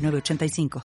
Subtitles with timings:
[0.00, 0.89] 985.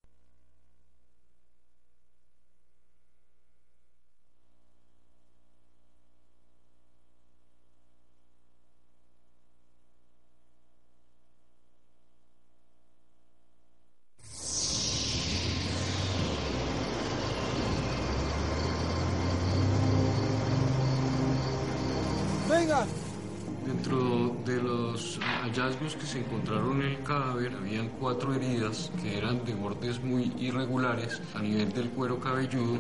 [29.75, 32.79] Bordes muy irregulares a nivel del cuero cabelludo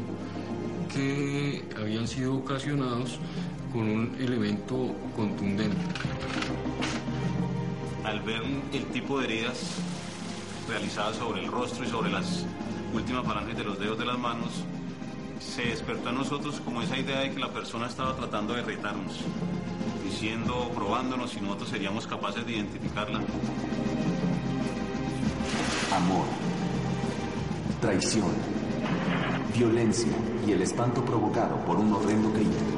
[0.93, 3.19] que habían sido ocasionados
[3.73, 5.77] con un elemento contundente.
[8.05, 9.77] Al ver el tipo de heridas
[10.69, 12.47] realizadas sobre el rostro y sobre las
[12.93, 14.51] últimas falanges de los dedos de las manos,
[15.41, 19.21] se despertó a nosotros como esa idea de que la persona estaba tratando de irritarnos
[20.05, 23.21] diciendo, probándonos si nosotros seríamos capaces de identificarla.
[25.93, 26.27] Amor,
[27.85, 28.33] traición,
[29.55, 30.11] violencia
[30.47, 32.74] y el espanto provocado por un horrendo crimen.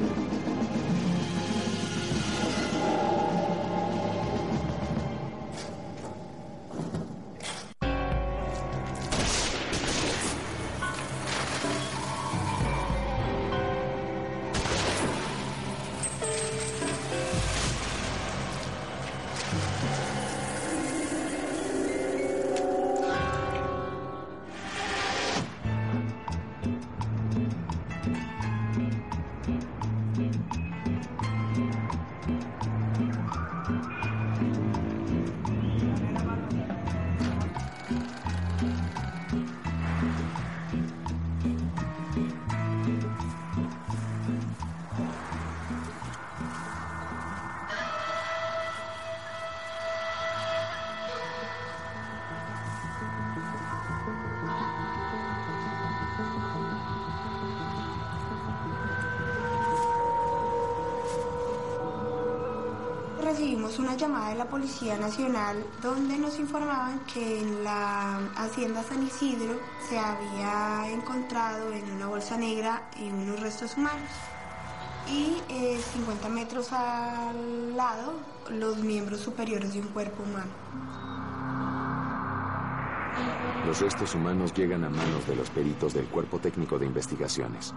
[64.67, 71.89] Policía Nacional donde nos informaban que en la Hacienda San Isidro se había encontrado en
[71.93, 74.11] una bolsa negra unos restos humanos
[75.09, 75.37] y
[75.93, 78.15] 50 eh, metros al lado
[78.51, 80.51] los miembros superiores de un cuerpo humano.
[83.65, 87.73] Los restos humanos llegan a manos de los peritos del Cuerpo Técnico de Investigaciones.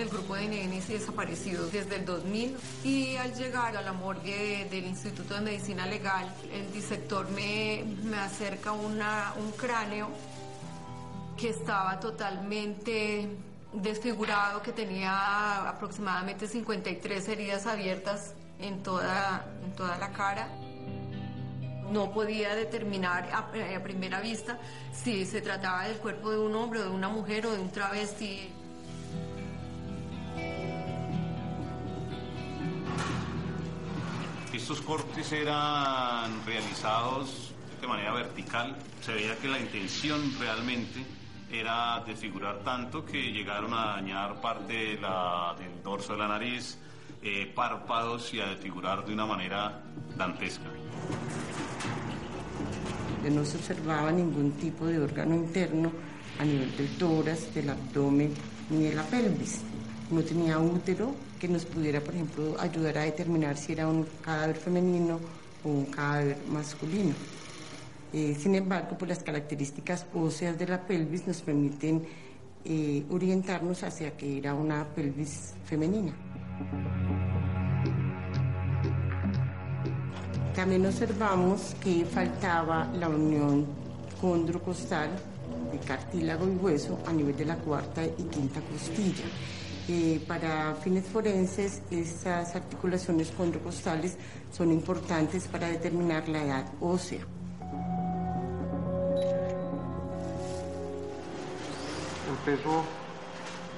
[0.00, 4.86] El grupo de nenes desaparecidos desde el 2000 y al llegar a la morgue del
[4.86, 10.08] Instituto de Medicina Legal, el disector me, me acerca una, un cráneo
[11.36, 13.28] que estaba totalmente
[13.72, 20.48] desfigurado, que tenía aproximadamente 53 heridas abiertas en toda, en toda la cara
[21.90, 24.58] no podía determinar a, a, primera vista
[24.92, 28.48] si se trataba del cuerpo de un hombre, de una mujer o de un travesti.
[34.60, 37.50] Estos cortes eran realizados
[37.80, 38.76] de manera vertical.
[39.00, 41.02] Se veía que la intención realmente
[41.50, 46.78] era desfigurar tanto que llegaron a dañar parte del dorso de la nariz,
[47.22, 49.82] eh, párpados y a desfigurar de una manera
[50.16, 50.68] dantesca.
[53.28, 55.90] No se observaba ningún tipo de órgano interno
[56.38, 58.34] a nivel del tórax, del abdomen
[58.68, 59.62] ni de la pelvis.
[60.10, 64.56] No tenía útero, que nos pudiera, por ejemplo, ayudar a determinar si era un cadáver
[64.56, 65.18] femenino
[65.64, 67.14] o un cadáver masculino.
[68.12, 72.04] Eh, sin embargo, por las características óseas de la pelvis nos permiten
[72.64, 76.12] eh, orientarnos hacia que era una pelvis femenina.
[80.54, 83.66] También observamos que faltaba la unión
[84.20, 85.08] condrocostal
[85.72, 89.24] de cartílago y hueso a nivel de la cuarta y quinta costilla
[90.26, 94.16] para fines forenses, estas articulaciones condrocostales
[94.52, 97.20] son importantes para determinar la edad ósea.
[102.28, 102.84] El peso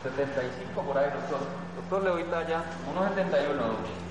[0.03, 1.41] 75 por ahí, doctor.
[1.77, 2.65] Doctor, le doy talla
[2.95, 4.03] 1,71.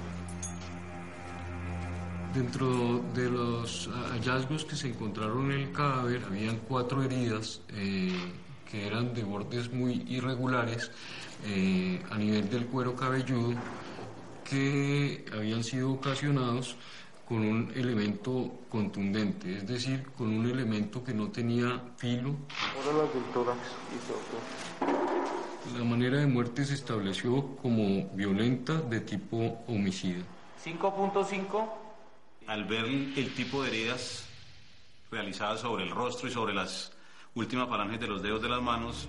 [2.34, 8.18] Dentro de los hallazgos que se encontraron en el cadáver, habían cuatro heridas eh,
[8.70, 10.90] que eran de bordes muy irregulares
[11.46, 13.54] eh, a nivel del cuero cabelludo
[14.50, 16.76] que habían sido ocasionados
[17.28, 22.36] con un elemento contundente, es decir, con un elemento que no tenía filo.
[25.78, 30.22] La manera de muerte se estableció como violenta de tipo homicida.
[30.66, 31.70] 5.5
[32.48, 34.28] al ver el tipo de heridas
[35.10, 36.92] realizadas sobre el rostro y sobre las
[37.34, 39.08] últimas falanges de los dedos de las manos,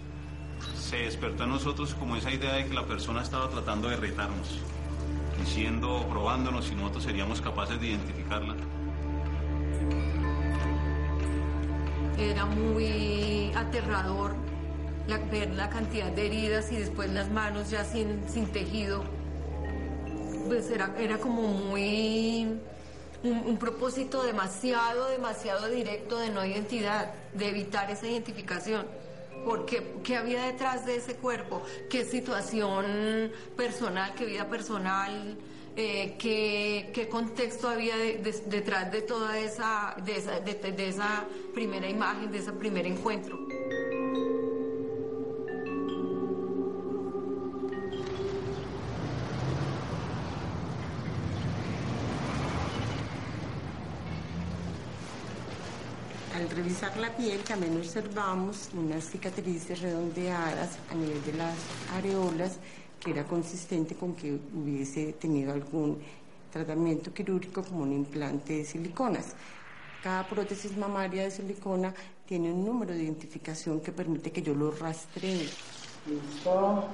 [0.92, 4.58] se despertó en nosotros como esa idea de que la persona estaba tratando de retarnos,
[5.38, 8.56] diciendo, probándonos si nosotros seríamos capaces de identificarla.
[12.18, 14.34] Era muy aterrador
[15.30, 19.02] ver la cantidad de heridas y después las manos ya sin, sin tejido.
[20.46, 22.60] Pues era, era como muy
[23.22, 28.84] un, propósito demasiado, demasiado directo de no identidad, de evitar esa identificación.
[29.44, 31.62] Porque, ¿qué había detrás de ese cuerpo?
[31.90, 35.36] ¿Qué situación personal, qué vida personal,
[35.76, 41.24] eh, qué, contexto había detrás de toda esa, de esa, de esa
[41.54, 43.38] primera imagen, de ese primer encuentro?
[56.72, 61.54] Al revisar la piel también observamos unas cicatrices redondeadas a nivel de las
[61.94, 62.60] areolas
[62.98, 65.98] que era consistente con que hubiese tenido algún
[66.50, 69.34] tratamiento quirúrgico como un implante de siliconas.
[70.02, 71.92] Cada prótesis mamaria de silicona
[72.24, 75.50] tiene un número de identificación que permite que yo lo rastree.
[76.06, 76.88] ¿Listo?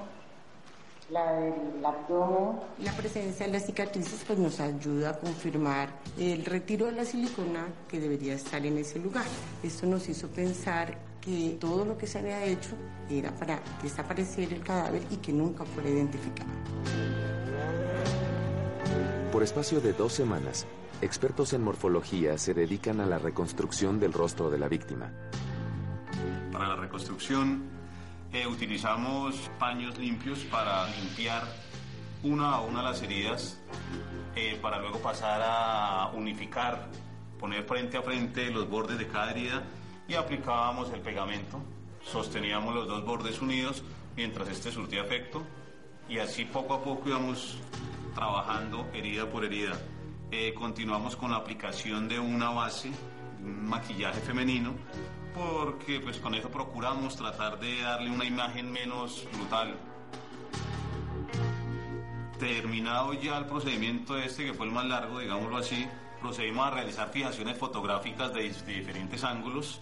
[1.11, 2.61] La del abdomen.
[2.79, 5.89] La presencia de las cicatrices pues nos ayuda a confirmar
[6.19, 9.25] el retiro de la silicona que debería estar en ese lugar.
[9.63, 12.71] Esto nos hizo pensar que todo lo que se había hecho
[13.11, 16.51] era para desaparecer el cadáver y que nunca fuera identificado.
[19.33, 20.67] Por espacio de dos semanas,
[21.01, 25.13] expertos en morfología se dedican a la reconstrucción del rostro de la víctima.
[26.53, 27.78] Para la reconstrucción
[28.33, 31.43] eh, utilizamos paños limpios para limpiar
[32.23, 33.61] una a una las heridas,
[34.35, 36.89] eh, para luego pasar a unificar,
[37.39, 39.63] poner frente a frente los bordes de cada herida
[40.07, 41.61] y aplicábamos el pegamento.
[42.03, 43.83] Sosteníamos los dos bordes unidos
[44.17, 45.43] mientras este surtía efecto
[46.09, 47.59] y así poco a poco íbamos
[48.15, 49.79] trabajando herida por herida.
[50.31, 52.91] Eh, continuamos con la aplicación de una base,
[53.43, 54.75] un maquillaje femenino
[55.39, 59.77] porque pues con eso procuramos tratar de darle una imagen menos brutal.
[62.39, 65.87] Terminado ya el procedimiento este, que fue el más largo, digámoslo así,
[66.21, 69.81] procedimos a realizar fijaciones fotográficas de, de diferentes ángulos.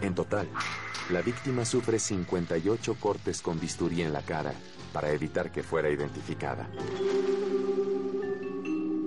[0.00, 0.48] En total,
[1.10, 4.54] la víctima sufre 58 cortes con bisturí en la cara
[4.94, 6.68] para evitar que fuera identificada.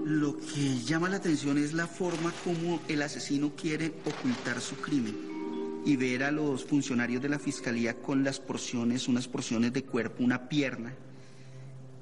[0.04, 5.16] Lo que llama la atención es la forma como el asesino quiere ocultar su crimen
[5.86, 10.26] y ver a los funcionarios de la fiscalía con las porciones, unas porciones de cuerpo,
[10.26, 10.94] una pierna.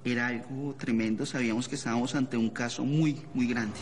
[0.03, 3.77] Era algo tremendo, sabíamos que estábamos ante un caso muy, muy grande.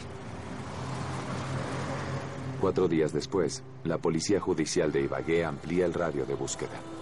[2.59, 6.92] Cuatro días después, la Policía Judicial de Ibagué amplía el radio de búsqueda.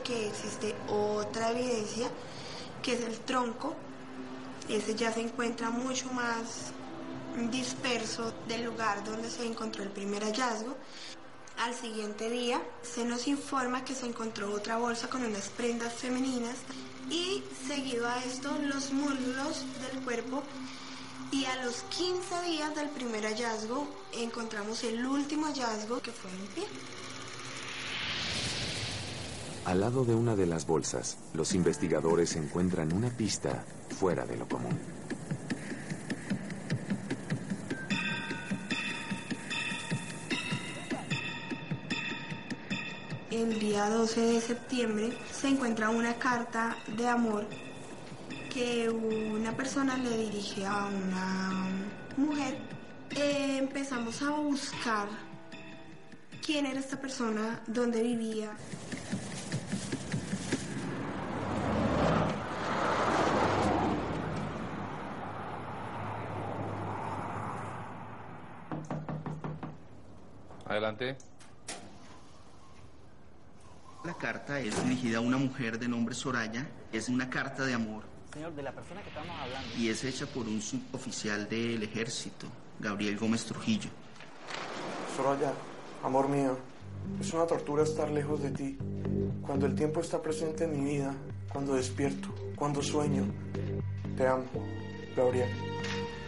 [0.00, 2.08] Que existe otra evidencia,
[2.82, 3.74] que es el tronco.
[4.68, 6.72] Ese ya se encuentra mucho más
[7.50, 10.76] disperso del lugar donde se encontró el primer hallazgo.
[11.58, 16.56] Al siguiente día se nos informa que se encontró otra bolsa con unas prendas femeninas
[17.10, 20.42] y seguido a esto los muslos del cuerpo
[21.30, 26.46] y a los 15 días del primer hallazgo encontramos el último hallazgo que fue un
[26.48, 26.64] pie.
[29.64, 33.64] Al lado de una de las bolsas, los investigadores encuentran una pista
[33.98, 34.78] fuera de lo común.
[43.30, 47.46] El día 12 de septiembre se encuentra una carta de amor
[48.52, 51.68] que una persona le dirige a una
[52.18, 52.58] mujer.
[53.10, 55.08] Eh, empezamos a buscar
[56.44, 58.50] quién era esta persona, dónde vivía.
[70.74, 71.16] Adelante.
[74.04, 76.66] La carta es dirigida a una mujer de nombre Soraya.
[76.92, 78.02] Es una carta de amor.
[78.32, 79.68] Señor, de la persona que estamos hablando.
[79.78, 82.48] Y es hecha por un suboficial del ejército,
[82.80, 83.88] Gabriel Gómez Trujillo.
[85.16, 85.52] Soraya,
[86.02, 86.58] amor mío,
[87.20, 88.76] es una tortura estar lejos de ti.
[89.42, 91.14] Cuando el tiempo está presente en mi vida,
[91.52, 93.26] cuando despierto, cuando sueño.
[94.16, 94.44] Te amo,
[95.16, 95.50] Gabriel.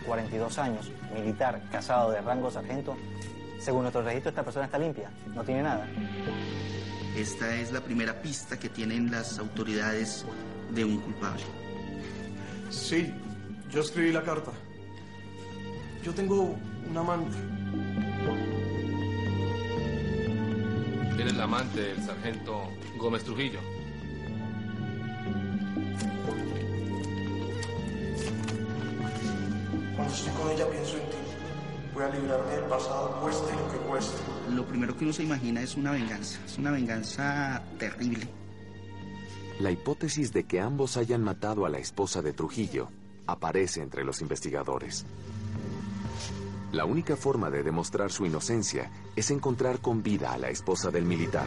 [0.07, 2.97] 42 años, militar, casado de rango sargento.
[3.59, 5.87] Según nuestro registro, esta persona está limpia, no tiene nada.
[7.17, 10.25] Esta es la primera pista que tienen las autoridades
[10.73, 11.43] de un culpable.
[12.71, 13.13] Sí,
[13.71, 14.53] yo escribí la carta.
[16.03, 16.57] Yo tengo
[16.89, 17.37] un amante.
[21.19, 23.61] Eres el amante del sargento Gómez Trujillo.
[29.97, 31.16] Cuando estoy con ella pienso en ti.
[31.97, 34.19] Voy a librarme del pasado, cueste lo que cueste.
[34.51, 36.39] Lo primero que uno se imagina es una venganza.
[36.45, 38.29] Es una venganza terrible.
[39.61, 42.89] La hipótesis de que ambos hayan matado a la esposa de Trujillo
[43.27, 45.07] aparece entre los investigadores.
[46.71, 51.07] La única forma de demostrar su inocencia es encontrar con vida a la esposa del
[51.07, 51.47] militar.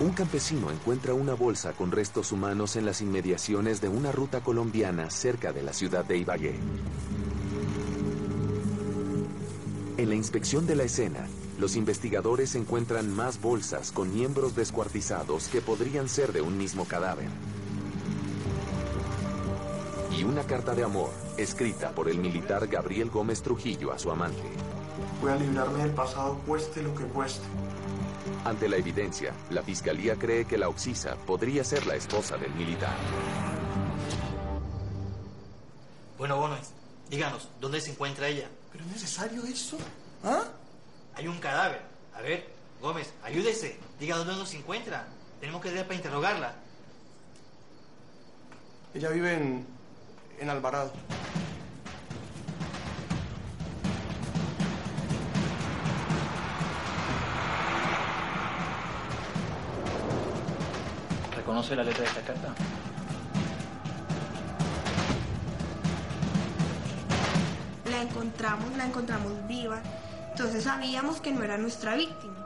[0.00, 5.10] Un campesino encuentra una bolsa con restos humanos en las inmediaciones de una ruta colombiana
[5.10, 6.54] cerca de la ciudad de Ibagué.
[9.96, 11.26] En la inspección de la escena,
[11.58, 17.26] los investigadores encuentran más bolsas con miembros descuartizados que podrían ser de un mismo cadáver.
[20.16, 24.42] Y una carta de amor, escrita por el militar Gabriel Gómez Trujillo a su amante.
[25.20, 27.44] Voy a librarme del pasado, cueste lo que cueste.
[28.44, 32.94] Ante la evidencia, la fiscalía cree que la Oxisa podría ser la esposa del militar.
[36.16, 36.72] Bueno, Gómez,
[37.10, 38.48] díganos, ¿dónde se encuentra ella?
[38.72, 39.78] ¿Pero es necesario eso?
[40.24, 40.44] ¿Ah?
[41.14, 41.82] Hay un cadáver.
[42.14, 42.48] A ver,
[42.80, 43.78] Gómez, ayúdese.
[43.98, 45.06] Diga dónde se encuentra.
[45.40, 46.54] Tenemos que ir para interrogarla.
[48.94, 49.66] Ella vive en,
[50.40, 50.92] en Alvarado.
[61.58, 62.54] ¿Reconoce la letra de esta carta?
[67.90, 69.82] La encontramos, la encontramos viva.
[70.30, 72.36] Entonces sabíamos que no era nuestra víctima.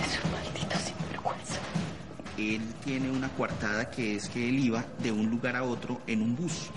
[0.00, 1.58] Es un maldito sinvergüenza.
[2.36, 6.22] Él tiene una coartada que es que él iba de un lugar a otro en
[6.22, 6.70] un bus.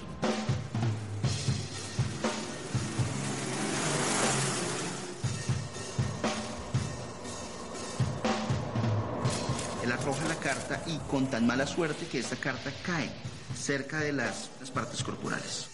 [11.11, 13.11] Con tan mala suerte que esta carta cae
[13.53, 15.67] cerca de las, las partes corporales.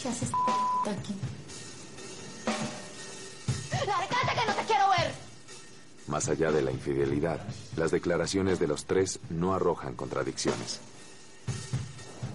[0.00, 0.30] ¿Qué haces
[0.88, 1.14] aquí?
[3.72, 5.12] ¡Lárgate que no te quiero ver!
[6.06, 7.40] Más allá de la infidelidad,
[7.76, 10.78] las declaraciones de los tres no arrojan contradicciones.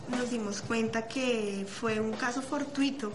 [0.10, 3.14] Nos dimos cuenta que fue un caso fortuito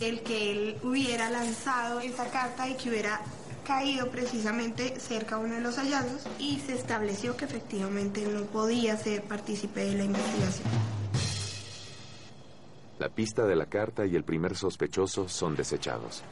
[0.00, 3.20] el que él hubiera lanzado esa carta y que hubiera
[3.64, 8.96] caído precisamente cerca a uno de los hallazgos y se estableció que efectivamente no podía
[8.96, 10.68] ser partícipe de la investigación.
[12.98, 16.22] La pista de la carta y el primer sospechoso son desechados.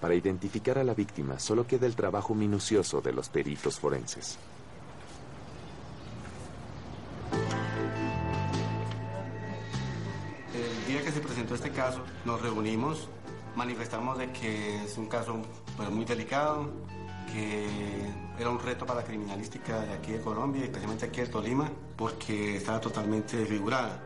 [0.00, 4.38] Para identificar a la víctima solo queda el trabajo minucioso de los peritos forenses.
[10.54, 13.08] El día que se presentó este caso, nos reunimos,
[13.56, 15.42] manifestamos de que es un caso
[15.76, 16.70] pues, muy delicado,
[17.32, 17.66] que
[18.38, 22.56] era un reto para la criminalística de aquí de Colombia especialmente aquí de Tolima, porque
[22.56, 24.00] estaba totalmente desfigurada.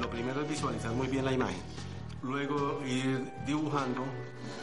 [0.00, 1.60] Lo primero es visualizar muy bien la imagen,
[2.22, 4.02] luego ir dibujando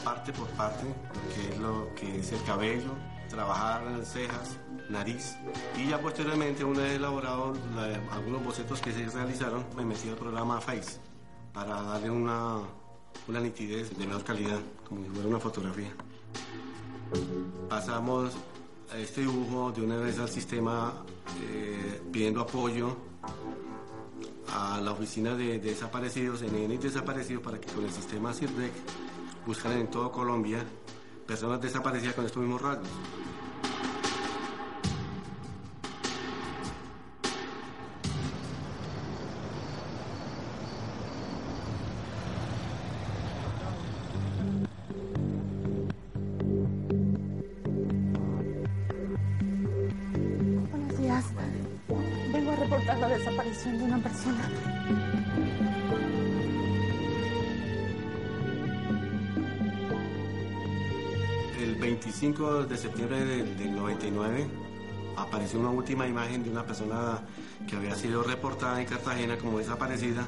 [0.04, 0.86] parte por parte,
[1.34, 2.92] que es lo que es el cabello,
[3.30, 4.58] trabajar en cejas,
[4.90, 5.38] nariz
[5.78, 10.16] y ya posteriormente una vez elaborado la- algunos bocetos que se realizaron me metí al
[10.16, 11.00] programa Face
[11.54, 12.60] para darle una,
[13.28, 15.92] una nitidez de mejor calidad como si fuera una fotografía
[17.70, 18.34] pasamos
[18.92, 20.94] a este dibujo de una vez al sistema
[21.42, 22.98] eh, pidiendo apoyo
[24.54, 28.74] a la oficina de, desaparecidos, en Desaparecidos, para que con el sistema CIRDEC
[29.46, 30.64] buscaran en todo Colombia
[31.26, 32.88] personas desaparecidas con estos mismos rasgos.
[62.62, 64.46] 25 de septiembre del, 99
[65.18, 67.20] apareció una última imagen de una persona
[67.68, 70.28] que había sido reportada en Cartagena como desaparecida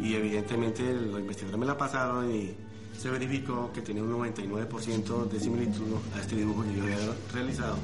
[0.00, 2.54] y evidentemente los investigadores me la pasaron y
[2.96, 6.98] se verificó que tenía un 99% de similitud a este dibujo que yo había
[7.32, 7.76] realizado.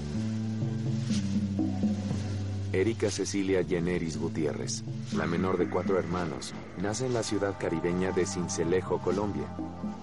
[2.73, 4.85] Erika Cecilia Yeneris Gutiérrez,
[5.17, 9.49] la menor de cuatro hermanos, nace en la ciudad caribeña de Cincelejo, Colombia,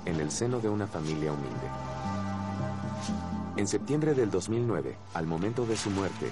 [0.06, 1.75] en el seno de una familia humilde.
[3.58, 6.30] En septiembre del 2009, al momento de su muerte,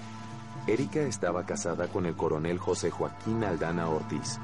[0.68, 4.40] Erika estaba casada con el coronel José Joaquín Aldana Ortiz,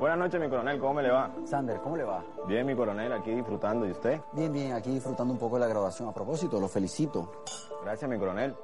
[0.00, 1.30] Buenas noches, mi coronel, ¿cómo me le va?
[1.46, 2.22] Sander, ¿cómo le va?
[2.46, 3.86] Bien, mi coronel, aquí disfrutando.
[3.86, 4.20] ¿Y usted?
[4.32, 6.08] Bien, bien, aquí disfrutando un poco de la graduación.
[6.08, 7.32] A propósito, lo felicito.
[7.82, 8.54] Gracias, mi coronel.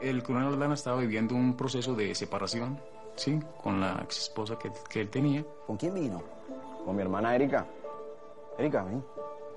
[0.00, 2.78] El coronel Aldana estaba viviendo un proceso de separación,
[3.16, 3.40] ¿sí?
[3.60, 5.44] Con la ex esposa que, que él tenía.
[5.66, 6.22] ¿Con quién vino?
[6.84, 7.66] Con mi hermana Erika.
[8.58, 9.04] Erika, ven.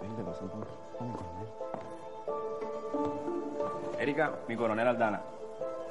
[0.01, 0.49] Ven, te paso
[3.99, 5.21] Erika, mi coronel Aldana.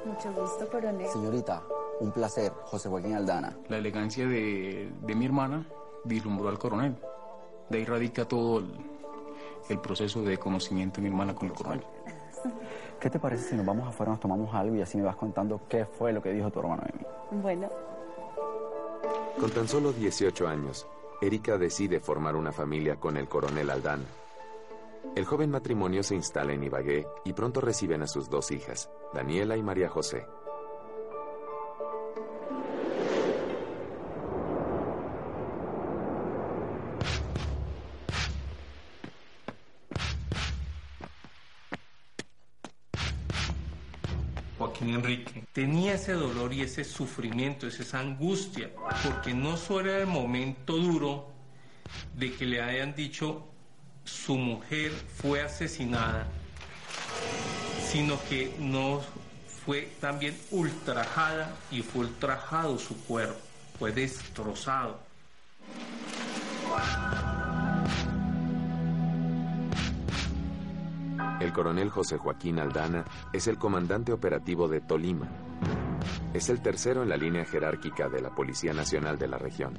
[0.05, 1.07] Mucho gusto, coronel.
[1.07, 1.63] Señorita,
[1.99, 3.57] un placer, José Joaquín Aldana.
[3.69, 5.65] La elegancia de, mi hermana
[6.03, 6.95] vislumbró al coronel.
[7.69, 8.61] De ahí radica todo
[9.69, 11.83] el, proceso de conocimiento de mi hermana con el coronel.
[12.99, 15.61] ¿Qué te parece si nos vamos afuera, nos tomamos algo y así me vas contando
[15.67, 17.41] qué fue lo que dijo tu hermano de mí?
[17.41, 17.69] Bueno.
[19.39, 20.87] Con tan solo 18 años,
[21.23, 24.03] Erika decide formar una familia con el coronel Aldana.
[25.15, 29.55] El joven matrimonio se instala en Ibagué y pronto reciben a sus dos hijas, Daniela
[29.55, 30.25] y María José.
[45.53, 48.71] Tenía ese dolor y ese sufrimiento, esa angustia,
[49.03, 51.31] porque no solo era el momento duro
[52.15, 53.47] de que le hayan dicho
[54.03, 56.25] su mujer fue asesinada,
[57.87, 59.01] sino que no
[59.63, 63.39] fue también ultrajada y fue ultrajado su cuerpo,
[63.77, 64.99] fue destrozado.
[71.43, 73.03] El coronel José Joaquín Aldana
[73.33, 75.27] es el comandante operativo de Tolima.
[76.33, 79.73] Es el tercero en la línea jerárquica de la Policía Nacional de la región.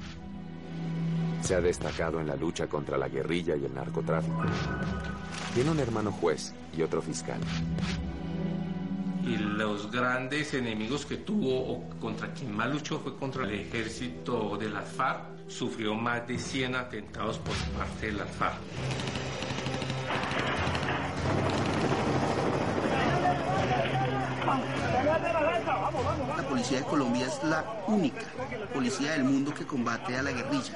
[1.40, 4.42] Se ha destacado en la lucha contra la guerrilla y el narcotráfico.
[5.54, 7.40] Tiene un hermano juez y otro fiscal.
[9.22, 14.58] Y los grandes enemigos que tuvo o contra quien más luchó fue contra el ejército
[14.58, 15.48] de las FARC.
[15.48, 18.58] Sufrió más de 100 atentados por parte de las FARC.
[26.36, 28.24] La policía de Colombia es la única
[28.72, 30.72] policía del mundo que combate a la guerrilla.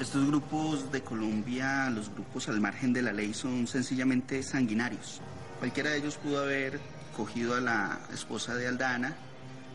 [0.00, 5.20] Estos grupos de Colombia, los grupos al margen de la ley, son sencillamente sanguinarios.
[5.60, 6.80] Cualquiera de ellos pudo haber
[7.16, 9.14] cogido a la esposa de Aldana,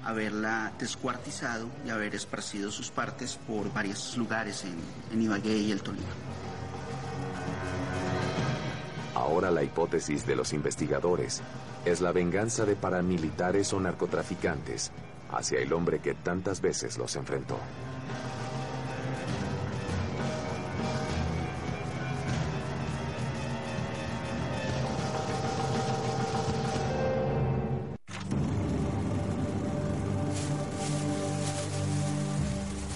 [0.04, 4.76] haberla descuartizado y haber esparcido sus partes por varios lugares en,
[5.14, 6.04] en Ibagué y el Tolima.
[9.16, 11.42] Ahora la hipótesis de los investigadores
[11.86, 14.92] es la venganza de paramilitares o narcotraficantes
[15.36, 17.58] hacia el hombre que tantas veces los enfrentó.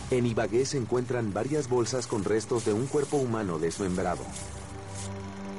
[0.10, 4.24] En Ibagué se encuentran varias bolsas con restos de un cuerpo humano desmembrado.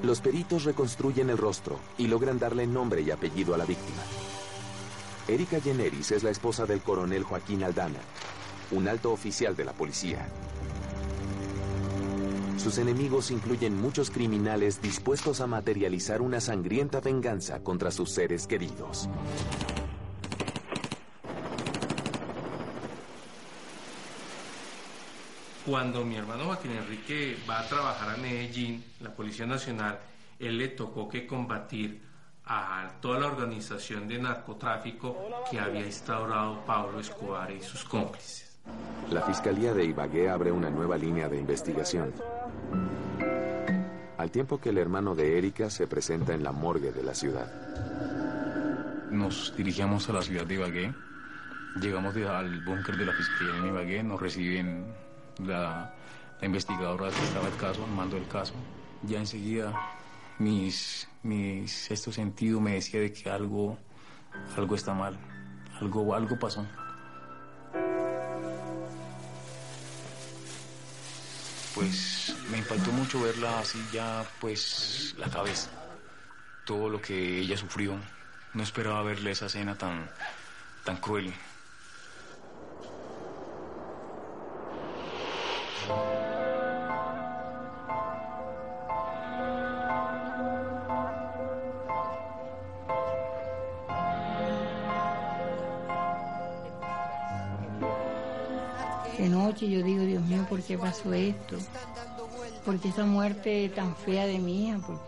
[0.03, 4.03] Los peritos reconstruyen el rostro y logran darle nombre y apellido a la víctima.
[5.29, 8.01] Erika Generis es la esposa del coronel Joaquín Aldana,
[8.71, 10.27] un alto oficial de la policía.
[12.57, 19.07] Sus enemigos incluyen muchos criminales dispuestos a materializar una sangrienta venganza contra sus seres queridos.
[25.67, 30.01] Cuando mi hermano Joaquín Enrique va a trabajar a Medellín, la Policía Nacional,
[30.39, 32.08] él le tocó que combatir
[32.49, 35.17] a toda la organización de narcotráfico
[35.51, 38.59] que había instaurado Pablo Escobar y sus cómplices.
[39.11, 42.13] La Fiscalía de Ibagué abre una nueva línea de investigación.
[44.17, 47.51] Al tiempo que el hermano de Erika se presenta en la morgue de la ciudad.
[49.11, 50.95] Nos dirigíamos a la ciudad de Ibagué.
[51.81, 54.03] Llegamos al búnker de la Fiscalía en Ibagué.
[54.03, 54.93] Nos reciben
[55.39, 55.95] la,
[56.41, 58.55] la investigadora que estaba el caso, mando el caso.
[59.03, 59.73] Ya enseguida
[60.39, 63.79] mis, mis sexto sentido me decía de que algo,
[64.57, 65.17] algo está mal,
[65.81, 66.67] algo, algo pasó.
[71.75, 75.71] Pues me impactó mucho verla así ya, pues, la cabeza.
[76.65, 77.97] Todo lo que ella sufrió.
[78.55, 80.11] No esperaba verle esa escena tan,
[80.85, 81.33] tan cruel.
[99.59, 101.57] Noche yo digo, Dios mío, ¿por qué pasó esto?
[102.65, 104.79] ¿Por qué esa muerte tan fea de mía?
[104.87, 105.03] Porque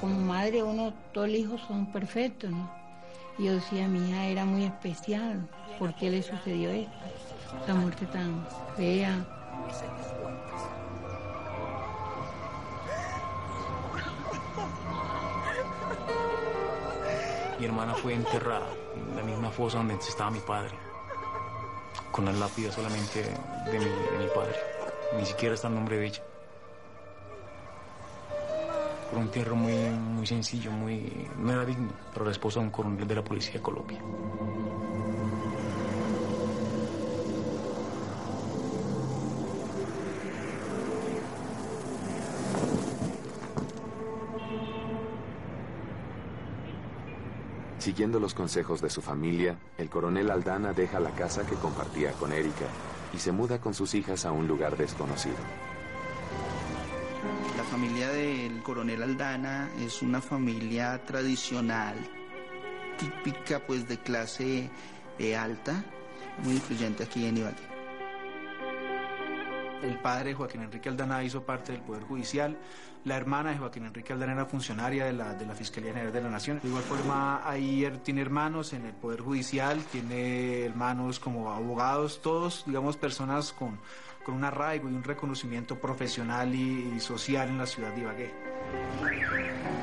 [0.00, 2.70] como madre uno, todos los hijos son perfectos, ¿no?
[3.36, 5.46] Y yo decía, mi hija era muy especial.
[5.78, 6.92] ¿Por qué le sucedió esto?
[7.64, 9.26] Esa muerte tan fea.
[17.58, 20.74] Mi hermana fue enterrada en la misma fosa donde estaba mi padre,
[22.18, 24.56] con la lápida solamente de mi, padre.
[25.16, 26.20] Ni siquiera está el nombre de ella.
[29.08, 32.72] Fue un entierro muy, muy sencillo, muy, no era digno, pero la esposa de un
[32.72, 34.00] coronel de la policía de Colombia.
[47.88, 52.34] Siguiendo los consejos de su familia, el coronel Aldana deja la casa que compartía con
[52.34, 52.66] Erika
[53.14, 55.38] y se muda con sus hijas a un lugar desconocido.
[57.56, 61.96] La familia del coronel Aldana es una familia tradicional,
[62.98, 64.68] típica pues de clase
[65.18, 65.82] eh, alta,
[66.44, 67.67] muy influyente aquí en Ibagué.
[69.82, 72.56] El padre Joaquín Enrique Aldana hizo parte del Poder Judicial.
[73.04, 76.20] La hermana de Joaquín Enrique Aldana era funcionaria de la, de la Fiscalía General de
[76.20, 76.60] la Nación.
[76.62, 82.64] De igual forma, ahí tiene hermanos en el Poder Judicial, tiene hermanos como abogados, todos,
[82.66, 83.78] digamos, personas con,
[84.24, 89.77] con un arraigo y un reconocimiento profesional y, y social en la ciudad de Ibagué.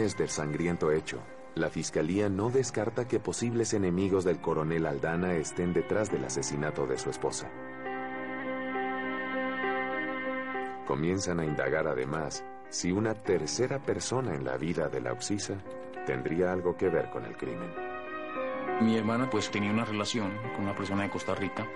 [0.00, 1.18] A un mes del sangriento hecho,
[1.54, 6.96] la fiscalía no descarta que posibles enemigos del coronel Aldana estén detrás del asesinato de
[6.96, 7.50] su esposa.
[10.86, 15.58] Comienzan a indagar además si una tercera persona en la vida de la Oxisa
[16.06, 17.70] tendría algo que ver con el crimen.
[18.80, 21.68] Mi hermana pues tenía una relación con una persona de Costa Rica.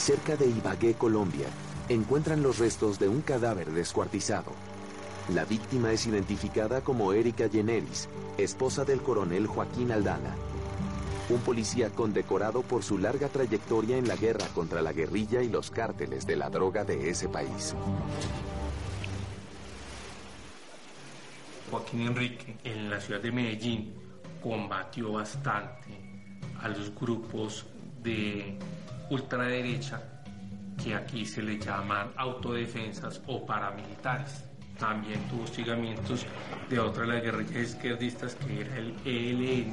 [0.00, 1.46] Cerca de Ibagué, Colombia,
[1.90, 4.50] encuentran los restos de un cadáver descuartizado.
[5.34, 8.08] La víctima es identificada como Erika Yeneris,
[8.38, 10.34] esposa del coronel Joaquín Aldana,
[11.28, 15.70] un policía condecorado por su larga trayectoria en la guerra contra la guerrilla y los
[15.70, 17.74] cárteles de la droga de ese país.
[21.70, 23.92] Joaquín Enrique en la ciudad de Medellín
[24.42, 25.90] combatió bastante
[26.58, 27.66] a los grupos
[28.02, 28.58] de
[29.10, 30.02] ultraderecha
[30.82, 34.44] que aquí se le llaman autodefensas o paramilitares.
[34.78, 36.24] También tuvo hostigamientos
[36.70, 39.72] de otra de las guerrillas izquierdistas que era el ELN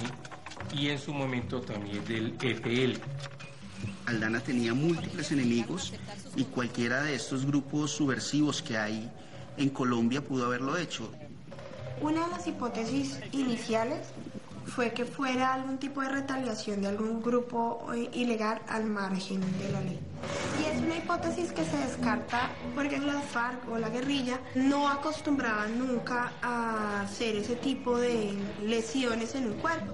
[0.73, 3.00] y en su momento también del FL.
[4.06, 5.93] Aldana tenía múltiples enemigos
[6.36, 9.10] y cualquiera de estos grupos subversivos que hay
[9.56, 11.12] en Colombia pudo haberlo hecho.
[12.02, 14.10] Una de las hipótesis iniciales
[14.68, 19.72] fue que fuera algún tipo de retaliación de algún grupo eh, ilegal al margen de
[19.72, 20.00] la ley.
[20.62, 25.80] Y es una hipótesis que se descarta porque las FARC o la guerrilla no acostumbraban
[25.80, 29.94] nunca a hacer ese tipo de lesiones en un cuerpo.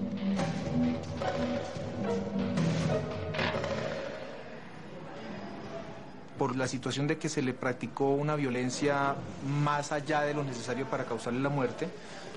[6.38, 9.16] por la situación de que se le practicó una violencia
[9.62, 11.88] más allá de lo necesario para causarle la muerte,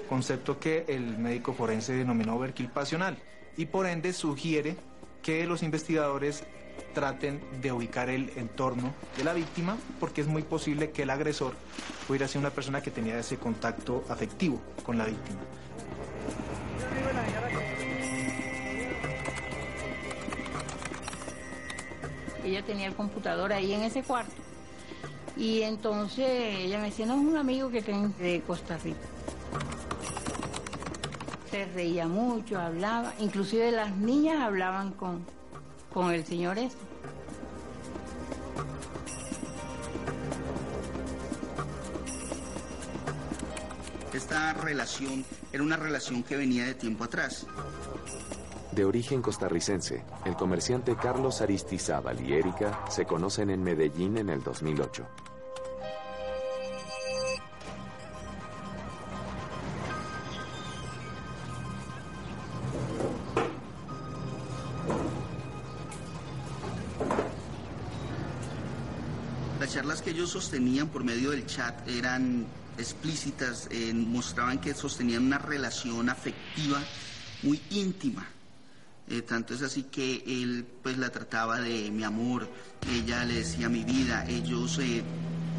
[0.06, 3.18] concepto que el médico forense denominó overkill pasional
[3.56, 4.76] y por ende sugiere
[5.22, 6.44] que los investigadores
[6.94, 11.54] traten de ubicar el entorno de la víctima porque es muy posible que el agresor
[12.06, 15.40] pudiera ser una persona que tenía ese contacto afectivo con la víctima.
[22.44, 24.46] Ella tenía el computador ahí en ese cuarto.
[25.36, 26.26] Y entonces
[26.60, 29.15] ella me decía, no, es un amigo que tengo de Costa Rica.
[31.56, 35.24] Se reía mucho, hablaba, inclusive las niñas hablaban con,
[35.90, 36.76] con el señor este.
[44.12, 47.46] Esta relación era una relación que venía de tiempo atrás.
[48.72, 54.42] De origen costarricense, el comerciante Carlos Aristizábal y Erika se conocen en Medellín en el
[54.42, 55.06] 2008.
[70.16, 72.46] Ellos sostenían por medio del chat eran
[72.78, 76.82] explícitas, eh, mostraban que sostenían una relación afectiva
[77.42, 78.26] muy íntima.
[79.10, 82.48] Eh, tanto es así que él pues la trataba de mi amor,
[82.90, 85.02] ella le decía mi vida, ellos eh,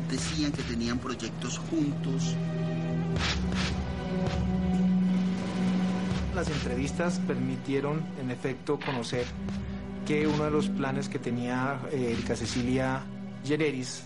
[0.10, 2.36] decían que tenían proyectos juntos.
[6.34, 9.28] Las entrevistas permitieron en efecto conocer
[10.08, 13.04] que uno de los planes que tenía Erika Cecilia
[13.46, 14.02] Llereris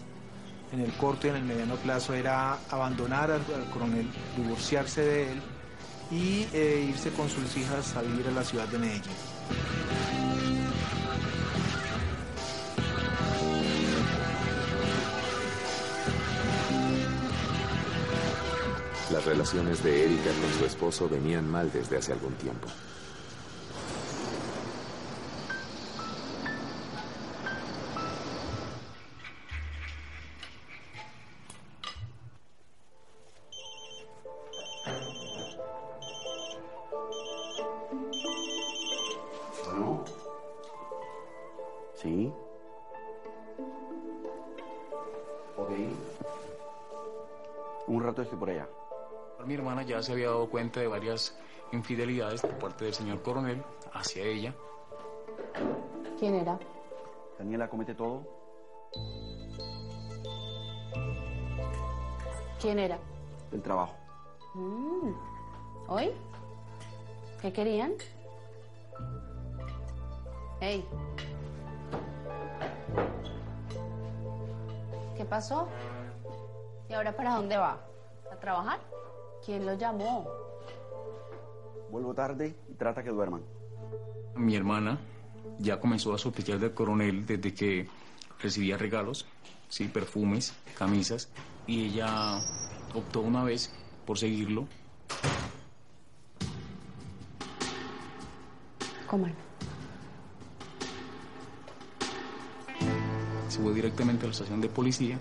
[0.72, 4.08] en el corto y en el mediano plazo era abandonar al, coronel,
[4.38, 5.42] divorciarse de él
[6.12, 9.12] y eh, irse con sus hijas a vivir a la ciudad de Medellín.
[19.12, 22.70] Las relaciones de Erika con su esposo venían mal desde hace algún tiempo.
[50.02, 51.38] Ya se había dado cuenta de varias
[51.72, 54.54] infidelidades por parte del señor coronel hacia ella.
[56.20, 56.60] ¿Quién era?
[57.38, 58.24] Daniela, comete todo.
[62.60, 62.98] ¿Quién era?
[63.52, 63.96] El trabajo.
[64.56, 65.14] Mm.
[65.88, 66.12] ¿Hoy?
[67.42, 67.94] ¿Qué querían?
[70.62, 70.88] Hey.
[75.16, 75.68] ¿Qué pasó?
[76.90, 77.80] ¿Y ahora para dónde va?
[78.32, 78.80] ¿A trabajar?
[79.52, 80.26] ¿Quién lo llamó?
[81.90, 83.42] Vuelvo tarde y trata que duerman.
[84.38, 84.98] Mi hermana
[85.60, 87.90] ya comenzó a sospechar del coronel desde que
[88.40, 89.26] recibía regalos,
[89.68, 91.30] sí, perfumes, camisas,
[91.68, 92.40] y ella
[92.96, 93.74] optó una vez
[94.06, 94.70] por seguirlo.
[99.06, 99.36] Coman.
[103.50, 105.20] Se fue directamente a la estación de policía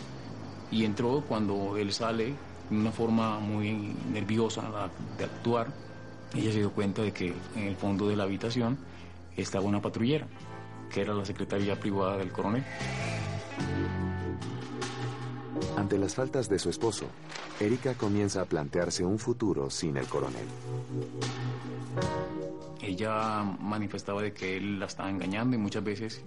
[0.71, 2.37] y entró cuando él sale
[2.71, 4.63] una forma muy nerviosa
[5.19, 5.69] de actuar.
[6.35, 8.79] Ella se dio cuenta de que en el fondo de la habitación
[9.37, 10.27] estaba una patrullera,
[10.93, 12.65] que era la secretaría privada del coronel.
[15.77, 17.07] Ante las faltas de su esposo,
[17.59, 20.47] Erika comienza a plantearse un futuro sin el coronel.
[22.83, 26.25] Ella manifestaba de que él la estaba engañando y muchas veces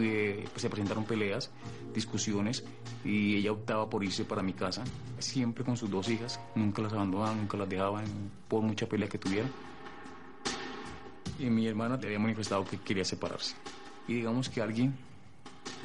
[0.00, 1.50] eh, se presentaron peleas,
[1.94, 2.64] discusiones
[3.04, 4.84] y ella optaba por irse para mi casa,
[5.18, 8.02] siempre con sus dos hijas, nunca las abandonaba, nunca las dejaba
[8.48, 9.48] por mucha pelea que tuviera.
[11.38, 13.56] Y mi hermana le había manifestado que quería separarse.
[14.06, 14.94] Y digamos que alguien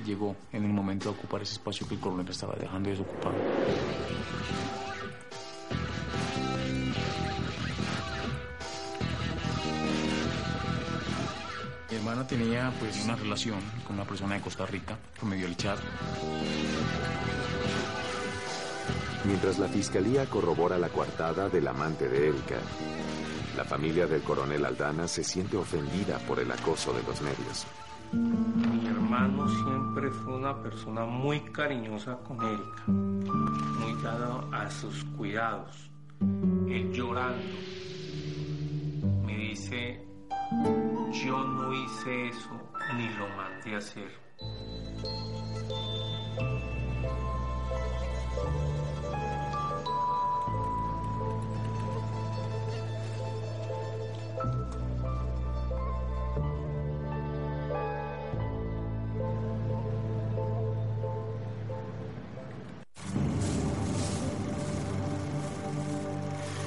[0.05, 3.36] llegó en el momento de ocupar ese espacio que el coronel estaba dejando desocupado.
[12.09, 15.55] Mi hermana tenía pues una relación con una persona de Costa Rica por medio del
[15.55, 15.77] chat.
[19.25, 22.55] Mientras la fiscalía corrobora la coartada del amante de Erika,
[23.55, 27.67] la familia del coronel Aldana se siente ofendida por el acoso de los medios.
[28.11, 35.91] Mi hermano siempre fue una persona muy cariñosa con Erika, muy dada a sus cuidados.
[36.21, 37.43] Él llorando
[39.27, 40.08] me dice,
[41.25, 42.49] yo no hice eso
[42.95, 44.10] ni lo mandé a hacer.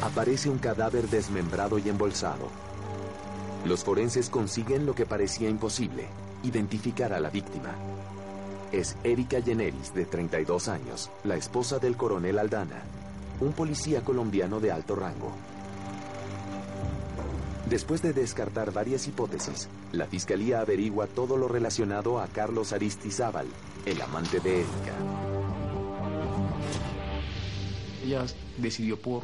[0.02, 2.71] Aparece un cadáver desmembrado y embolsado.
[3.64, 6.06] Los forenses consiguen lo que parecía imposible,
[6.42, 7.70] identificar a la víctima.
[8.72, 12.82] Es Erika Yeneris, de 32 años, la esposa del coronel Aldana,
[13.40, 15.30] un policía colombiano de alto rango.
[17.70, 23.46] Después de descartar varias hipótesis, la fiscalía averigua todo lo relacionado a Carlos Aristizábal,
[23.86, 24.94] el amante de Erika.
[28.04, 28.26] Ella
[28.58, 29.22] decidió por,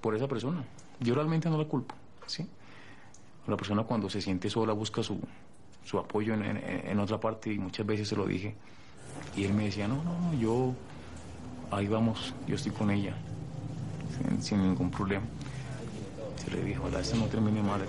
[0.00, 0.64] por esa persona.
[1.00, 2.46] Yo realmente no la culpo, ¿sí?
[3.50, 5.18] La persona cuando se siente sola busca su,
[5.84, 8.54] su apoyo en, en- otra parte y muchas veces se lo dije.
[9.36, 10.72] Y él me decía, no, no, no, yo,
[11.72, 13.12] ahí vamos, yo estoy con ella,
[14.40, 15.24] sin, ningún problema.
[16.44, 17.84] Se le dijo, ojalá esto no termine mal,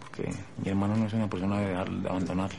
[0.00, 2.58] porque mi hermano no es una persona de, dejar, de abandonarla.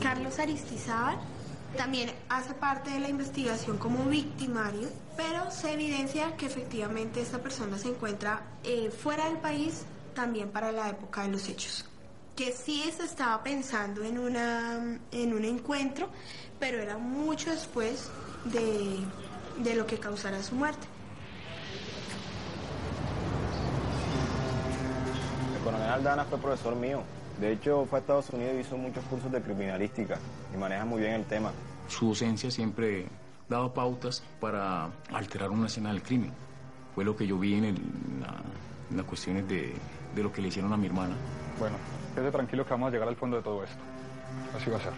[0.00, 1.18] Carlos Aristizábal
[1.76, 7.76] también hace parte de la investigación como victimario, pero se evidencia que efectivamente esta persona
[7.76, 9.82] se encuentra eh, fuera del país
[10.14, 11.84] también para la época de los hechos.
[12.36, 16.08] Que sí se estaba pensando en, una, en un encuentro,
[16.60, 18.12] pero era mucho después
[18.44, 19.00] de,
[19.56, 20.86] de lo que causara su muerte.
[25.56, 27.02] El coronel Aldana fue profesor mío.
[27.40, 30.16] De hecho, fue a Estados Unidos y hizo muchos cursos de criminalística
[30.54, 31.50] y maneja muy bien el tema.
[31.88, 33.08] Su ausencia siempre
[33.48, 36.32] daba pautas para alterar una escena del crimen.
[36.94, 38.42] Fue lo que yo vi en, el- en la-
[38.90, 39.74] en las cuestiones de,
[40.14, 41.14] de lo que le hicieron a mi hermana.
[41.58, 41.76] Bueno,
[42.14, 43.78] quédate tranquilo que vamos a llegar al fondo de todo esto.
[44.56, 44.92] Así va a ser.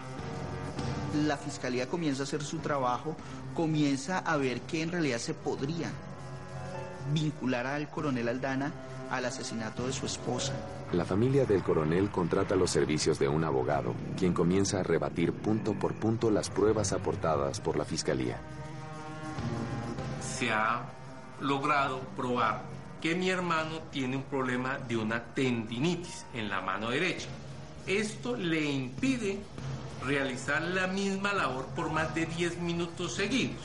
[1.25, 3.15] La fiscalía comienza a hacer su trabajo,
[3.53, 5.89] comienza a ver que en realidad se podría
[7.13, 8.71] vincular al coronel Aldana
[9.09, 10.53] al asesinato de su esposa.
[10.93, 15.73] La familia del coronel contrata los servicios de un abogado, quien comienza a rebatir punto
[15.73, 18.37] por punto las pruebas aportadas por la fiscalía.
[20.41, 20.81] se ha
[21.39, 22.63] logrado probar
[22.99, 27.29] que mi hermano tiene un problema de una tendinitis en la mano derecha.
[27.85, 29.39] Esto le impide
[30.03, 33.61] realizar la misma labor por más de 10 minutos seguidos,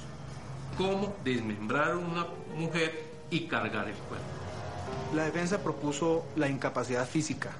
[0.77, 4.36] como desmembrar a una mujer y cargar el cuerpo.
[5.15, 7.51] La defensa propuso la incapacidad física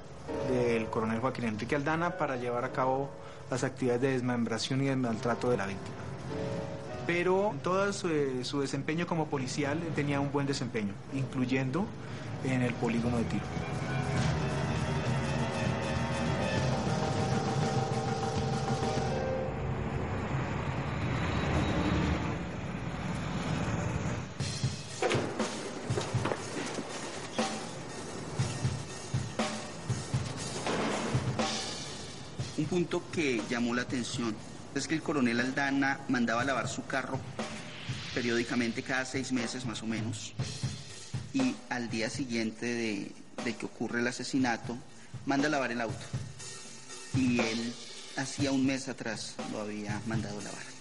[0.49, 3.09] del coronel Joaquín Enrique Aldana para llevar a cabo
[3.49, 5.95] las actividades de desmembración y de maltrato de la víctima.
[7.07, 8.09] Pero todo su,
[8.43, 11.85] su desempeño como policial tenía un buen desempeño, incluyendo
[12.43, 13.45] en el polígono de tiro.
[33.49, 34.35] Llamó la atención
[34.75, 37.19] es que el coronel Aldana mandaba lavar su carro
[38.13, 40.33] periódicamente cada seis meses más o menos
[41.33, 43.11] y al día siguiente de,
[43.55, 44.77] que ocurre el asesinato
[45.25, 46.05] manda a lavar el auto
[47.15, 47.73] y él
[48.17, 50.76] hacía un mes atrás lo había mandado lavar.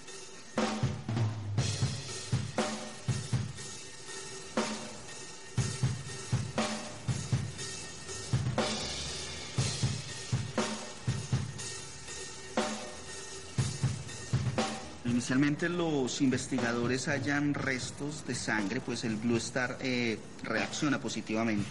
[15.61, 21.69] Los investigadores hallan restos de sangre, pues el Blue Star eh, reacciona positivamente.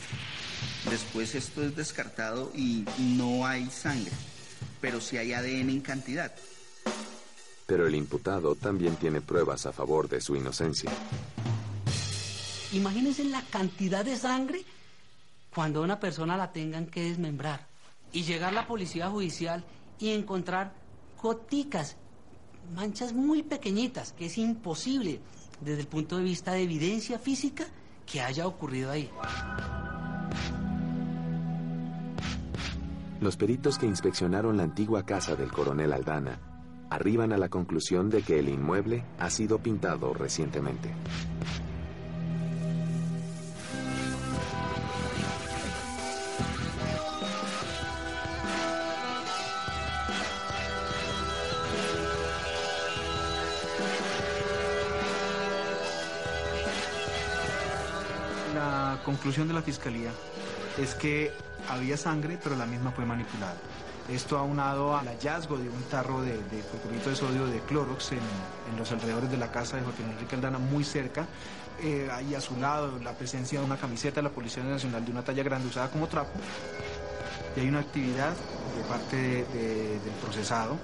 [0.89, 4.12] Después esto es descartado y no hay sangre,
[4.82, 6.34] pero sí hay ADN en cantidad.
[7.67, 10.91] Pero el imputado también tiene pruebas a favor de su inocencia.
[12.74, 14.65] Imagínense la cantidad de sangre
[15.54, 17.67] cuando a una persona la tengan que desmembrar
[18.12, 19.63] y llegar la policía judicial
[20.00, 20.74] y encontrar
[21.21, 21.95] goticas,
[22.73, 25.19] manchas muy pequeñitas, que es imposible
[25.62, 27.65] desde el punto de vista de evidencia física
[28.06, 29.10] que haya ocurrido ahí.
[33.21, 36.39] Los peritos que inspeccionaron la antigua casa del coronel Aldana
[36.89, 40.94] arriban a la conclusión de que el inmueble ha sido pintado recientemente.
[59.06, 60.12] Conclusión de la fiscalía
[60.77, 61.31] es que
[61.69, 63.56] había sangre, pero la misma fue manipulada.
[64.10, 66.63] Esto aunado al hallazgo de un tarro de, de
[67.06, 68.19] de sodio de Clorox en,
[68.77, 71.25] los alrededores de la casa de Joaquín Enrique Aldana, muy cerca.
[71.81, 75.12] Eh, ahí a su lado la presencia de una camiseta de la Policía Nacional de
[75.12, 76.31] una talla grande usada como trapo.
[77.56, 80.77] Y hay una actividad de parte de- de- del procesado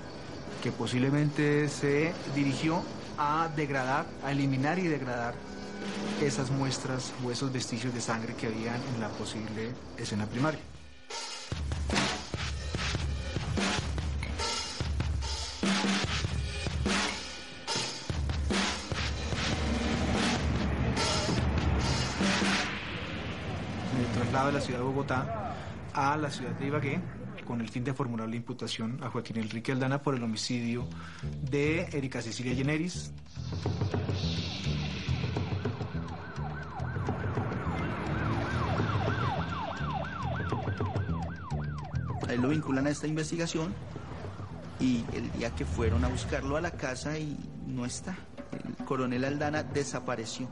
[0.63, 2.82] que posiblemente se dirigió
[3.17, 5.34] a degradar, a eliminar y degradar
[6.21, 10.59] esas muestras o esos vestigios de sangre que habían en la posible escena primaria.
[23.99, 25.55] El traslado de la ciudad de Bogotá
[25.93, 27.01] a la ciudad de Ibagué
[27.45, 30.88] con el fin de formular la imputación a Joaquín Enrique Aldana por el homicidio
[31.41, 33.11] de Erika Cecilia Lleneris.
[42.32, 43.73] A él lo vinculan a esta investigación
[44.79, 48.15] y el día que fueron a buscarlo a la casa y no está.
[48.53, 50.47] El coronel Aldana desapareció.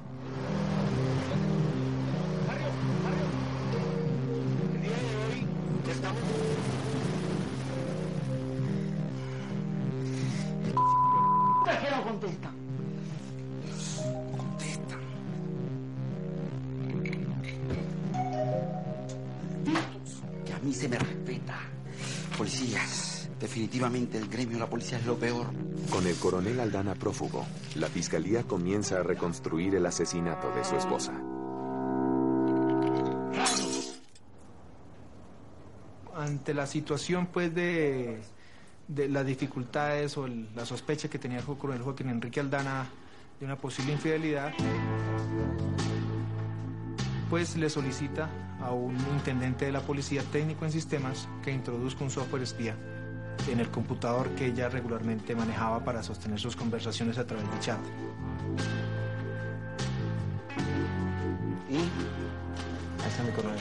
[20.71, 21.59] Se me respeta.
[23.60, 25.47] Definitivamente el gremio de la policía es lo peor.
[25.91, 27.45] Con el coronel Aldana prófugo,
[27.76, 31.12] la fiscalía comienza a reconstruir el asesinato de su esposa.
[36.16, 38.20] ante la situación pues de,
[38.88, 42.88] de las dificultades o el- la sospecha que tenía el coronel Joaquín Enrique Aldana
[43.39, 44.51] de una posible infidelidad,
[47.30, 48.30] pues le solicita
[48.62, 52.76] a un intendente de la policía técnico en sistemas que introduzca un software espía
[53.48, 57.80] en el computador que ella regularmente manejaba para sostener sus conversaciones a través de chat.
[61.70, 61.76] ¿Y?
[63.08, 63.60] Ese es mi coronel.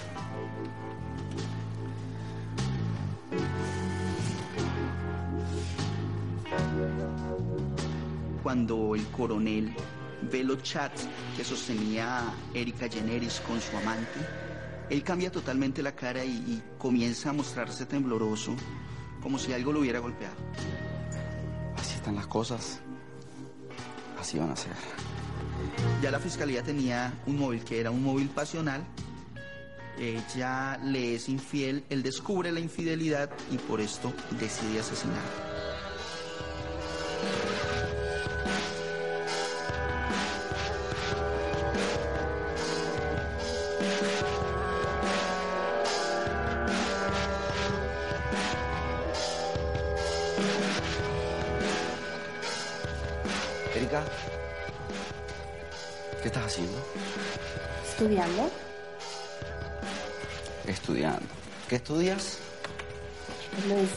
[8.42, 9.74] Cuando el coronel
[10.30, 11.06] ve los chats
[11.36, 14.20] que sostenía Erika Generis con su amante,
[14.90, 18.56] él cambia totalmente la cara y, y comienza a mostrarse tembloroso,
[19.28, 20.34] como si algo lo hubiera golpeado.
[21.76, 22.80] Así están las cosas.
[24.18, 24.72] Así van a ser.
[26.00, 28.82] Ya la fiscalía tenía un móvil que era un móvil pasional.
[29.98, 35.47] Ella le es infiel, él descubre la infidelidad y por esto decide asesinar.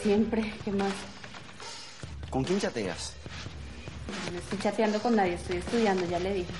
[0.02, 0.52] Siempre.
[0.64, 0.92] ¿Qué más?
[2.30, 3.14] ¿Con quién chateas?
[4.32, 6.52] No estoy chateando con nadie, estoy estudiando, ya le dije.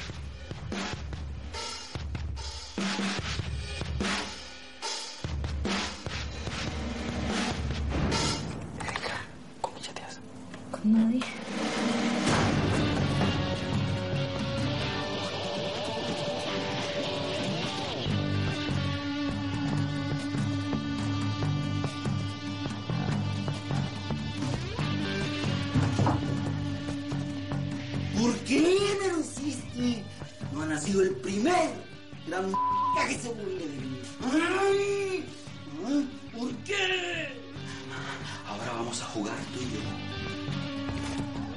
[33.22, 34.00] Se burle de mí.
[34.32, 35.24] ¡Ay!
[35.86, 36.02] ¿Ah?
[36.36, 37.28] ¿Por qué?
[38.48, 39.80] Ahora vamos a jugar tú y yo.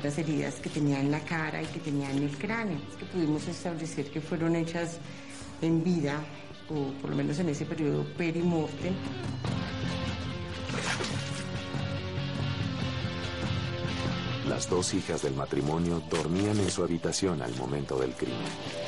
[0.03, 3.47] Las heridas que tenía en la cara y que tenía en el cráneo, que pudimos
[3.47, 4.99] establecer que fueron hechas
[5.61, 6.23] en vida,
[6.69, 8.93] o por lo menos en ese periodo perimortem.
[14.47, 18.84] Las dos hijas del matrimonio dormían en su habitación al momento del crimen.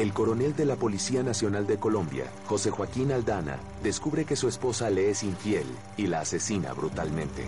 [0.00, 4.88] El coronel de la Policía Nacional de Colombia, José Joaquín Aldana, descubre que su esposa
[4.88, 5.66] le es infiel
[5.98, 7.46] y la asesina brutalmente.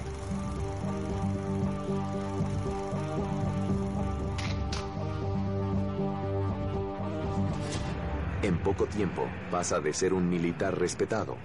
[8.42, 11.38] En poco tiempo pasa de ser un militar respetado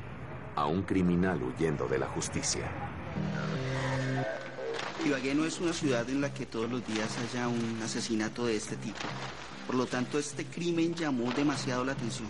[0.57, 2.69] a un criminal huyendo de la justicia.
[5.05, 8.57] Ibagué no es una ciudad en la que todos los días haya un asesinato de
[8.57, 9.07] este tipo.
[9.67, 12.29] Por lo tanto, este crimen llamó demasiado la atención.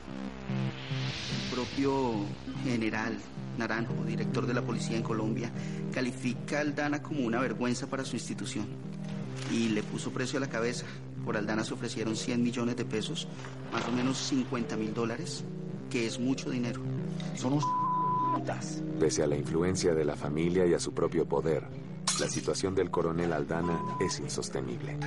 [1.43, 2.25] El propio
[2.63, 3.17] general
[3.57, 5.51] Naranjo, director de la policía en Colombia,
[5.93, 8.65] califica a Aldana como una vergüenza para su institución
[9.51, 10.85] y le puso precio a la cabeza.
[11.23, 13.27] Por Aldana se ofrecieron 100 millones de pesos,
[13.71, 15.43] más o menos 50 mil dólares,
[15.89, 16.81] que es mucho dinero.
[17.35, 17.65] Son unos
[18.99, 21.67] Pese a la influencia de la familia y a su propio poder,
[22.19, 24.97] la situación del coronel Aldana es insostenible.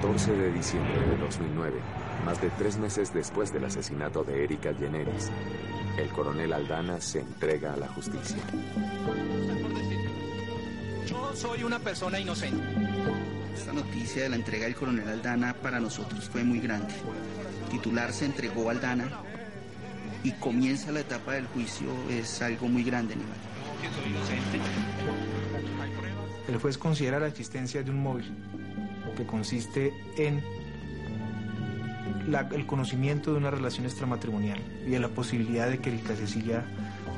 [0.00, 1.78] 14 de diciembre de 2009,
[2.24, 5.30] más de tres meses después del asesinato de Erika Lleneris,
[5.98, 8.38] el coronel Aldana se entrega a la justicia.
[11.06, 12.64] Yo soy una persona inocente.
[13.54, 16.94] Esta noticia de la entrega del coronel Aldana para nosotros fue muy grande.
[17.70, 19.06] Titular se entregó a Aldana
[20.24, 23.36] y comienza la etapa del juicio es algo muy grande, Aníbal.
[26.48, 28.34] El juez considera la existencia de un móvil
[29.20, 30.42] que consiste en
[32.52, 36.64] el conocimiento de una relación extramatrimonial y de la posibilidad de que Erika Cecilia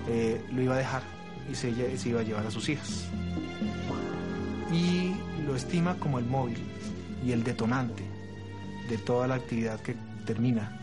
[0.09, 1.03] eh, lo iba a dejar
[1.51, 1.71] y se
[2.09, 3.07] iba a llevar a sus hijas.
[4.73, 5.15] Y
[5.47, 6.59] lo estima como el móvil
[7.25, 8.05] y el detonante
[8.89, 9.95] de toda la actividad que
[10.27, 10.81] termina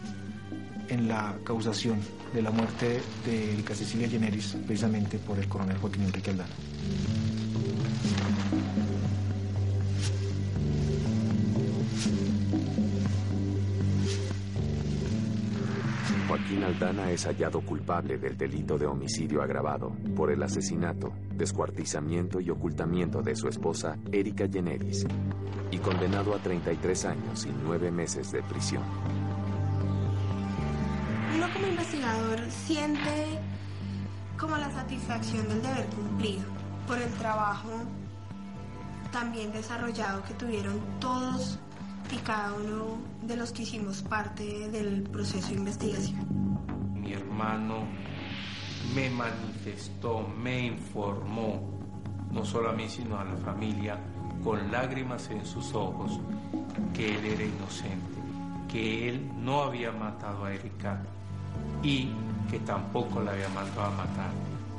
[0.89, 1.99] en la causación
[2.33, 6.49] de la muerte de Erika Cecilia Generis, precisamente por el coronel Joaquín Enrique Aldana.
[16.49, 22.49] Joaquín Aldana es hallado culpable del delito de homicidio agravado por el asesinato, descuartizamiento y
[22.49, 25.05] ocultamiento de su esposa Erika Lleneris
[25.69, 28.81] y condenado a 33 años y 9 meses de prisión.
[31.35, 33.39] Uno como investigador siente
[34.39, 36.45] como la satisfacción del deber cumplido
[36.87, 37.69] por el trabajo
[39.11, 41.59] también desarrollado que tuvieron todos
[42.11, 46.59] y cada uno de los que hicimos parte del proceso de investigación.
[46.93, 47.85] Mi hermano
[48.95, 51.61] me manifestó, me informó,
[52.31, 53.99] no solo a mí, sino a la familia,
[54.43, 56.19] con lágrimas en sus ojos,
[56.93, 58.17] que él era inocente,
[58.67, 61.01] que él no había matado a Erika
[61.83, 62.09] y
[62.49, 64.31] que tampoco la había mandado a matar.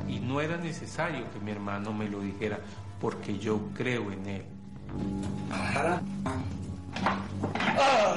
[0.09, 2.59] Y no era necesario que mi hermano me lo dijera,
[3.01, 4.45] porque yo creo en él.
[7.41, 8.17] La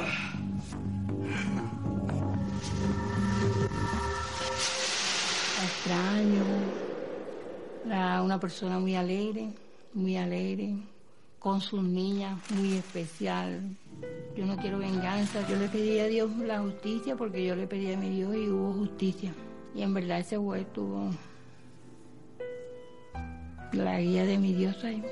[5.66, 6.44] extraño.
[8.24, 9.50] Una persona muy alegre,
[9.94, 10.76] muy alegre,
[11.40, 13.62] con sus niñas, muy especial.
[14.36, 15.48] Yo no quiero venganza.
[15.48, 18.50] Yo le pedí a Dios la justicia porque yo le pedí a mi Dios y
[18.50, 19.34] hubo justicia.
[19.76, 21.12] Y en verdad ese juez tuvo
[23.74, 25.04] la guía de mi Dios ahí.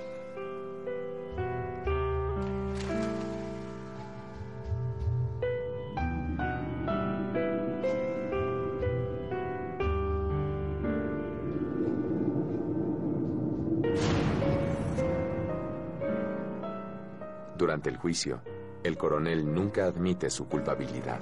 [17.72, 18.42] Durante el juicio,
[18.84, 21.22] el coronel nunca admite su culpabilidad.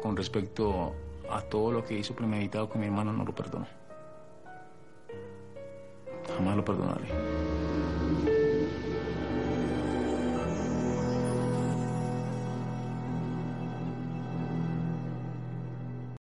[0.00, 0.94] Con respecto
[1.28, 3.66] a todo lo que hizo premeditado con mi hermano, no lo perdono.
[6.28, 7.37] Jamás lo perdonaré.